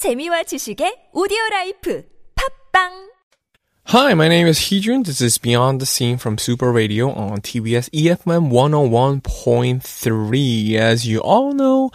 [0.00, 2.03] 재미와 지식의 오디오 라이프
[2.35, 3.09] 팝빵
[3.87, 5.03] Hi, my name is Heejun.
[5.05, 10.75] This is Beyond the Scene from Super Radio on TBS EFM 101.3.
[10.75, 11.91] As you all know,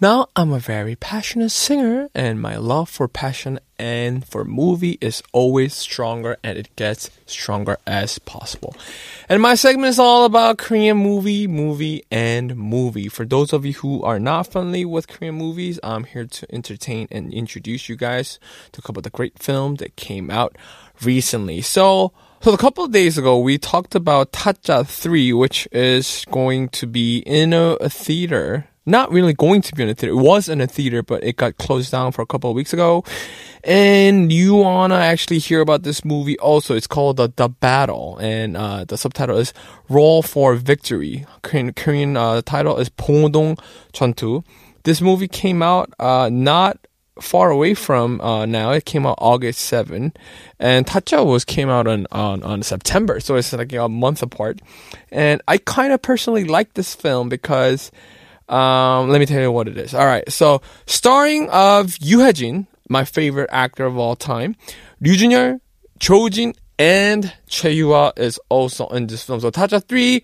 [0.00, 5.22] now I'm a very passionate singer and my love for passion and for movie is
[5.32, 8.74] always stronger and it gets stronger as possible.
[9.28, 13.08] And my segment is all about Korean movie, movie, and movie.
[13.08, 17.08] For those of you who are not familiar with Korean movies, I'm here to entertain
[17.10, 18.38] and introduce you guys
[18.72, 20.56] to a couple of the great films that came out
[21.02, 21.60] recently.
[21.62, 26.68] So, so a couple of days ago, we talked about Tazza 3, which is going
[26.70, 30.12] to be in a, a theater not really going to be in a theater.
[30.14, 32.72] It was in a theater, but it got closed down for a couple of weeks
[32.72, 33.04] ago.
[33.62, 36.74] And you wanna actually hear about this movie also.
[36.74, 39.54] It's called The, the Battle, and uh, the subtitle is
[39.88, 41.24] Roll for Victory.
[41.42, 43.58] Korean, Korean uh, title is Pongdong
[43.92, 44.44] Chontu.
[44.82, 46.78] This movie came out uh, not
[47.20, 48.72] far away from uh, now.
[48.72, 50.12] It came out August 7,
[50.58, 54.60] and Tazza was came out on, on, on September, so it's like a month apart.
[55.10, 57.90] And I kind of personally like this film because
[58.48, 59.94] um, let me tell you what it is.
[59.94, 64.56] All right, so starring of Yoo Hae-jin, my favorite actor of all time,
[65.00, 65.60] Ryu Jun-yeol,
[66.00, 69.40] Cho Jin, and Choi Yoo is also in this film.
[69.40, 70.22] So Tazza 3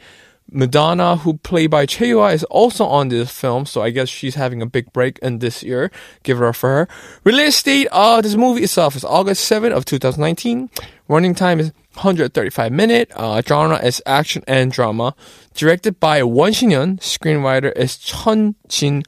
[0.53, 4.63] Madonna, who played by Cheyua, is also on this film, so I guess she's having
[4.63, 5.91] a big break in this year.
[6.23, 6.89] Give up for her.
[7.25, 10.71] Release date of this movie itself is August 7th of 2019.
[11.09, 13.11] Running time is 135 minute.
[13.15, 15.15] Uh, genre is action and drama.
[15.55, 16.99] Directed by Won Shin-yeon.
[17.01, 19.03] Screenwriter is Chun Jin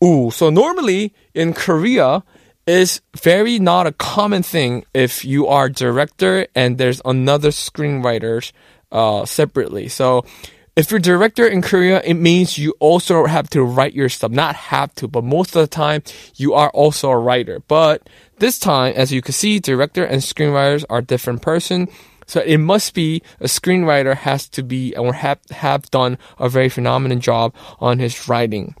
[0.00, 0.30] Woo.
[0.30, 2.22] So normally in Korea,
[2.66, 8.52] is very not a common thing if you are director and there's another screenwriter
[8.92, 9.88] uh, separately.
[9.88, 10.24] So
[10.74, 14.30] if you're director in Korea, it means you also have to write your stuff.
[14.30, 16.02] Not have to, but most of the time
[16.36, 17.60] you are also a writer.
[17.60, 21.88] But this time, as you can see, director and screenwriters are different person.
[22.26, 26.70] So it must be a screenwriter has to be or have, have done a very
[26.70, 28.74] phenomenal job on his writing.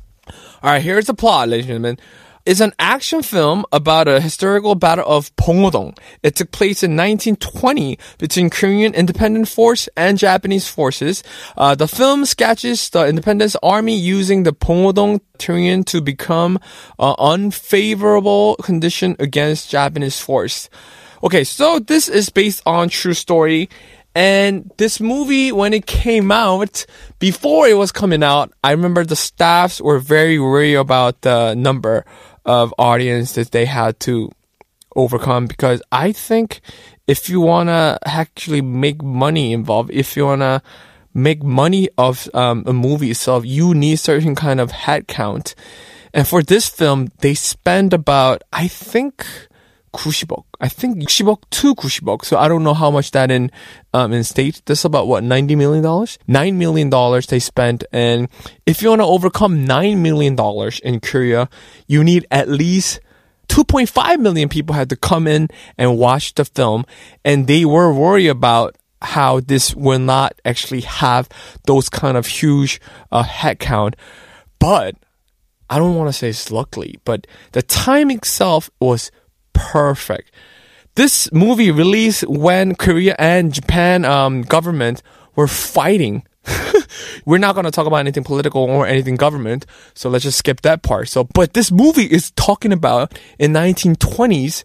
[0.62, 1.98] All right, here's the plot, ladies and gentlemen
[2.44, 5.96] is an action film about a historical battle of Pongodong.
[6.22, 11.22] It took place in 1920 between Korean independent force and Japanese forces.
[11.56, 16.58] Uh, the film sketches the independence army using the Pongodong terrain to become
[16.98, 20.68] uh, unfavorable condition against Japanese force.
[21.22, 23.68] Okay, so this is based on true story.
[24.14, 26.84] And this movie, when it came out,
[27.18, 32.04] before it was coming out, I remember the staffs were very worried about the number
[32.44, 34.30] of audience that they had to
[34.94, 36.60] overcome because I think
[37.06, 40.62] if you want to actually make money involved, if you want to
[41.14, 45.54] make money of um, a movie itself, you need certain kind of head count.
[46.14, 49.26] And for this film, they spend about, I think,
[49.93, 50.43] 90억.
[50.59, 52.25] I think 60억 to 90억.
[52.25, 53.51] So I don't know how much that in
[53.93, 54.61] um, in state.
[54.65, 56.17] This is about what 90 million dollars.
[56.27, 58.27] Nine million dollars they spent, and
[58.65, 61.49] if you want to overcome nine million dollars in Korea,
[61.87, 62.99] you need at least
[63.49, 66.85] 2.5 million people had to come in and watch the film,
[67.23, 71.29] and they were worried about how this will not actually have
[71.65, 72.81] those kind of huge
[73.11, 73.95] uh, head count.
[74.59, 74.95] But
[75.69, 79.11] I don't want to say it's luckily, but the time itself was
[79.52, 80.30] perfect.
[80.94, 85.02] This movie released when Korea and Japan um, government
[85.34, 86.24] were fighting.
[87.24, 89.64] We're not going to talk about anything political or anything government,
[89.94, 91.08] so let's just skip that part.
[91.08, 94.64] So, but this movie is talking about in 1920s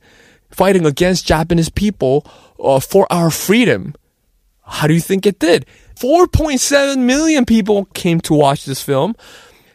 [0.52, 2.26] fighting against Japanese people
[2.60, 3.96] uh, for our freedom.
[4.66, 5.66] How do you think it did?
[5.96, 9.16] 4.7 million people came to watch this film.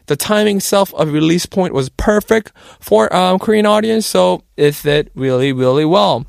[0.07, 5.11] The timing itself of release point was perfect for um, Korean audience, so it did
[5.15, 6.25] really, really well.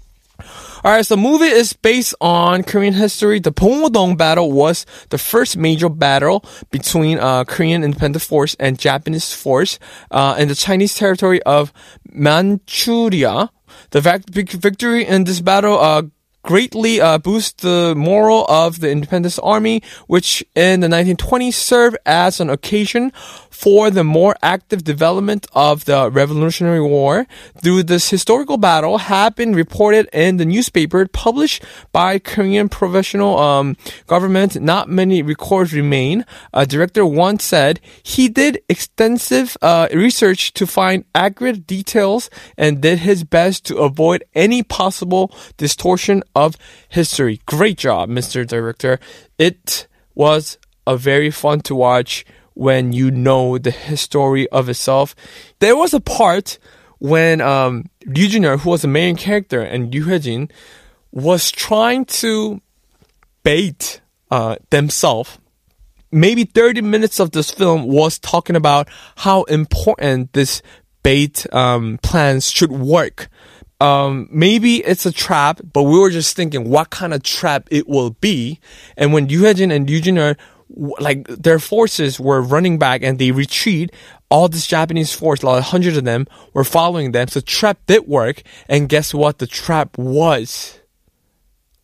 [0.85, 3.41] Alright, so the movie is based on Korean history.
[3.41, 9.33] The Pongodong battle was the first major battle between uh, Korean independent force and Japanese
[9.33, 9.79] force
[10.11, 11.73] uh, in the Chinese territory of
[12.12, 13.51] Manchuria.
[13.91, 14.00] The
[14.37, 16.03] victory in this battle uh,
[16.44, 22.50] greatly uh, the morale of the independence army, which in the 1920s served as an
[22.50, 23.11] occasion
[23.55, 27.25] for the more active development of the Revolutionary War.
[27.62, 33.77] Through this historical battle have been reported in the newspaper published by Korean provisional um,
[34.09, 34.61] government.
[34.61, 36.27] Not many records remain.
[36.53, 42.29] A director once said he did extensive uh, research to find accurate details
[42.59, 46.56] and did his best to avoid any possible distortion of
[46.89, 47.41] history.
[47.47, 48.45] Great job, Mr.
[48.45, 48.99] Director.
[49.39, 50.59] It was
[50.89, 55.15] a very fun to watch when you know the history of itself.
[55.59, 56.59] There was a part
[56.99, 60.51] when um, Ryu Jun-yeol, who was the main character, and Yoo Hae-jin
[61.12, 62.61] was trying to
[63.43, 65.39] bait uh, themselves.
[66.11, 70.62] Maybe 30 minutes of this film was talking about how important this
[71.03, 73.29] bait um, plans should work.
[73.81, 77.89] Um, maybe it's a trap, but we were just thinking what kind of trap it
[77.89, 78.61] will be.
[78.97, 80.37] And when Yoo Hae-jin and Ryu Jun-yeol
[80.76, 83.93] like their forces were running back and they retreat.
[84.31, 87.29] All this Japanese force, like hundreds of them, were following them.
[87.29, 88.43] So trap did work.
[88.69, 89.38] And guess what?
[89.38, 90.81] The trap was.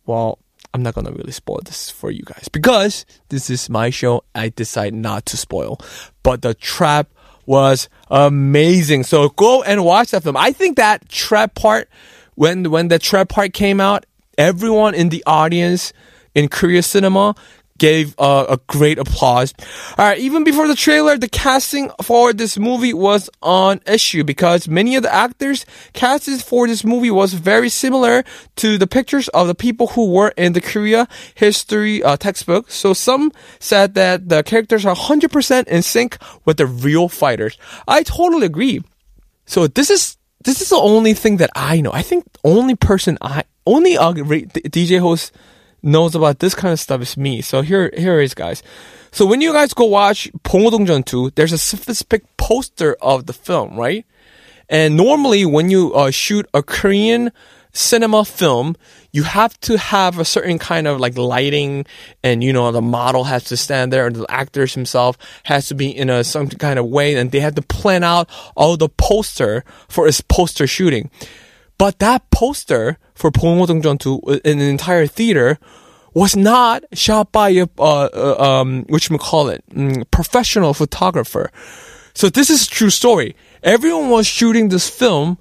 [0.05, 0.39] Well,
[0.73, 4.23] I'm not gonna really spoil this for you guys because this is my show.
[4.35, 5.79] I decide not to spoil.
[6.23, 7.09] But the trap
[7.45, 9.03] was amazing.
[9.03, 10.37] So go and watch that film.
[10.37, 11.89] I think that trap part,
[12.35, 14.05] when when the trap part came out,
[14.37, 15.93] everyone in the audience
[16.33, 17.35] in Korea cinema
[17.77, 19.53] gave uh, a great applause.
[19.97, 24.67] All right, even before the trailer, the casting for this movie was on issue because
[24.67, 28.23] many of the actors casted for this movie was very similar
[28.57, 32.69] to the pictures of the people who were in the Korea history uh, textbook.
[32.69, 37.57] So some said that the characters are 100% in sync with the real fighters.
[37.87, 38.81] I totally agree.
[39.45, 41.91] So this is this is the only thing that I know.
[41.93, 45.31] I think only person I only uh, DJ host
[45.82, 47.40] knows about this kind of stuff is me.
[47.40, 48.62] So here, here is guys.
[49.12, 53.76] So when you guys go watch 봉오동 2, there's a specific poster of the film,
[53.78, 54.04] right?
[54.68, 57.30] And normally when you uh, shoot a Korean
[57.72, 58.74] cinema film,
[59.12, 61.86] you have to have a certain kind of like lighting
[62.22, 65.74] and you know the model has to stand there and the actors himself has to
[65.74, 68.88] be in a some kind of way and they had to plan out all the
[68.88, 71.10] poster for his poster shooting.
[71.81, 75.57] But that poster for Pulmotung 2 uh, in an entire theater
[76.13, 80.75] was not shot by a, uh, uh um, which we call it, um, mm, professional
[80.75, 81.49] photographer.
[82.13, 83.35] So this is a true story.
[83.63, 85.39] Everyone was shooting this film.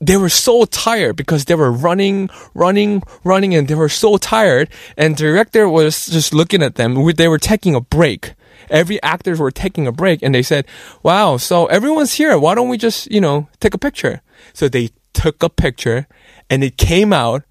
[0.00, 4.68] They were so tired because they were running, running, running, and they were so tired.
[4.96, 6.96] And director was just looking at them.
[7.14, 8.34] They were taking a break.
[8.68, 10.66] Every actors were taking a break, and they said,
[11.04, 12.36] "Wow, so everyone's here.
[12.36, 14.22] Why don't we just, you know, take a picture?"
[14.54, 16.06] So they took a picture
[16.50, 17.42] and it came out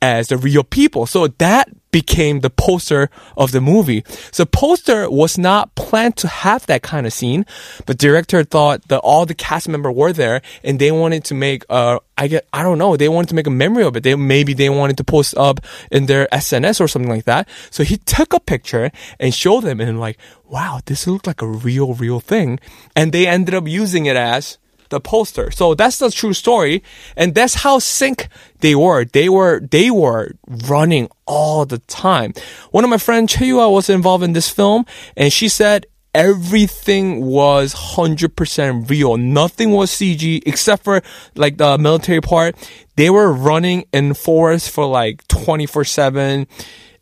[0.00, 1.06] as the real people.
[1.06, 4.02] So that became the poster of the movie.
[4.32, 7.46] So poster was not planned to have that kind of scene,
[7.86, 11.64] but director thought that all the cast member were there and they wanted to make
[11.70, 14.02] uh I get I don't know, they wanted to make a memory of it.
[14.02, 15.60] They maybe they wanted to post up
[15.90, 17.48] in their SNS or something like that.
[17.70, 18.90] So he took a picture
[19.20, 22.58] and showed them and like, wow, this looked like a real real thing.
[22.96, 24.58] And they ended up using it as
[24.94, 25.50] the poster.
[25.50, 26.82] So that's the true story.
[27.16, 28.28] And that's how sync
[28.60, 29.04] they were.
[29.04, 32.32] They were, they were running all the time.
[32.70, 34.86] One of my friends, Cheyua, was involved in this film
[35.16, 39.16] and she said everything was 100% real.
[39.16, 41.02] Nothing was CG except for
[41.34, 42.56] like the military part.
[42.96, 46.46] They were running in forest for like 24 7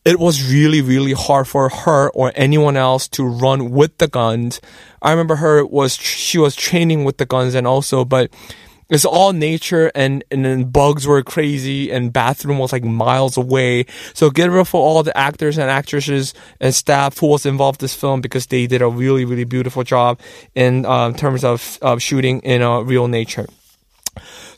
[0.04, 4.60] it was really, really hard for her or anyone else to run with the guns.
[5.00, 8.31] I remember her was, she was training with the guns and also, but
[8.90, 13.87] it's all nature and, and then bugs were crazy and bathroom was like miles away.
[14.12, 17.84] So get rid for all the actors and actresses and staff who was involved in
[17.84, 20.20] this film because they did a really, really beautiful job
[20.54, 23.46] in uh, terms of, of shooting in uh, real nature.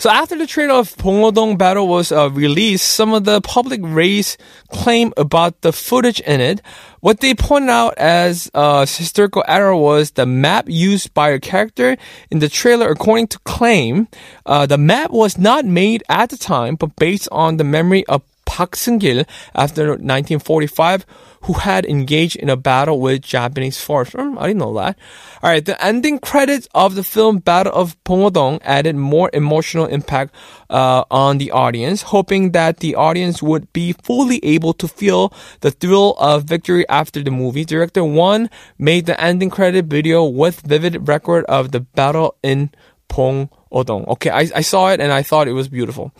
[0.05, 4.39] So after the trailer of Dong battle was uh, released, some of the public raised
[4.70, 6.61] claim about the footage in it.
[7.01, 11.96] What they pointed out as a historical error was the map used by a character
[12.31, 12.91] in the trailer.
[12.91, 14.08] According to claim,
[14.44, 18.20] uh, the map was not made at the time, but based on the memory of
[18.55, 21.05] Park Seung-gil after 1945
[21.43, 24.11] who had engaged in a battle with Japanese force.
[24.11, 24.96] Mm, I didn't know that.
[25.43, 30.32] All right, the ending credits of the film Battle of Dong added more emotional impact
[30.70, 35.73] uh, on the audience, hoping that the audience would be fully able to feel the
[35.73, 37.65] thrill of victory after the movie.
[37.65, 42.70] Director Won made the ending credit video with vivid record of the battle in
[43.08, 44.05] Dong.
[44.08, 46.13] Okay, I, I saw it and I thought it was beautiful.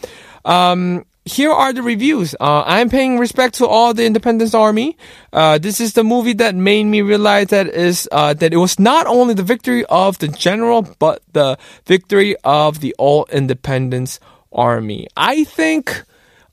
[0.45, 2.35] Um, here are the reviews.
[2.39, 4.97] Uh, I'm paying respect to all the Independence Army.
[5.33, 8.79] Uh, this is the movie that made me realize that is uh, that it was
[8.79, 14.21] not only the victory of the general, but the victory of the all Independence
[14.53, 15.09] Army.
[15.17, 16.05] I think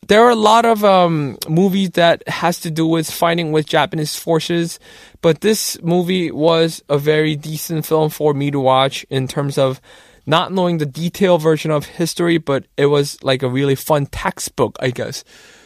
[0.08, 4.16] there are a lot of um, movies that has to do with fighting with Japanese
[4.16, 4.80] forces,
[5.22, 9.82] but this movie was a very decent film for me to watch in terms of
[10.26, 14.78] not knowing the detailed version of history, but it was like a really fun textbook,
[14.80, 15.24] I guess.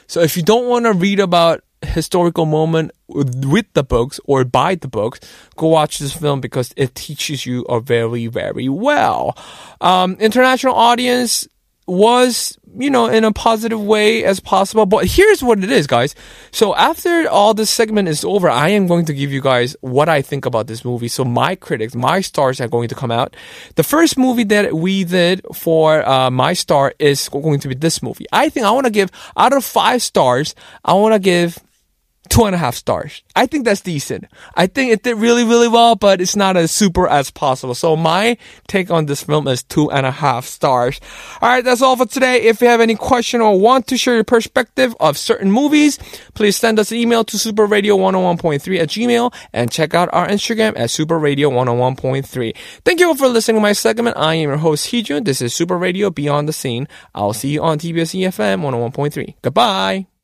[0.08, 4.76] So if you don't want to read about historical moment with the books or buy
[4.76, 5.20] the books,
[5.56, 9.38] go watch this film because it teaches you a very, very well.
[9.82, 11.48] Um, international audience
[11.88, 14.86] was, you know, in a positive way as possible.
[14.86, 16.16] But here's what it is, guys.
[16.52, 20.10] So after all this segment is over, I am going to give you guys what
[20.10, 21.08] I think about this movie.
[21.08, 23.36] So my critics, my stars are going to come out.
[23.76, 28.02] The first movie that we did for uh, my star is going to be this
[28.02, 28.26] movie.
[28.32, 31.60] I think I want to give out of five stars, I want to give
[32.30, 33.24] two and a half stars.
[33.36, 34.26] I think that's decent.
[34.56, 37.76] I think it did really, really well, but it's not as super as possible.
[37.76, 41.00] So my take on this film is two and a half stars.
[41.42, 42.44] All right, that's all for today.
[42.44, 45.98] If you have any question or want to share your perspective of certain movies,
[46.34, 50.90] please send us an email to superradio101.3 at gmail and check out our Instagram at
[50.90, 52.58] superradio101.3.
[52.84, 54.18] Thank you all for listening to my segment.
[54.18, 55.26] I am your host, Heejun.
[55.26, 56.88] This is Super Radio Beyond the Scene.
[57.14, 59.36] I'll see you on TBS EFM 101.3.
[59.42, 60.15] Goodbye.